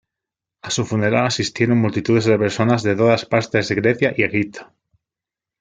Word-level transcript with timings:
A 0.63 0.71
su 0.71 0.83
funeral 0.83 1.27
asistieron 1.27 1.77
multitudes 1.77 2.25
de 2.25 2.35
personas 2.39 2.81
de 2.81 2.95
todas 2.95 3.23
partes 3.27 3.67
de 3.69 3.75
Grecia 3.75 4.13
y 4.17 4.23
Egipto. 4.23 4.73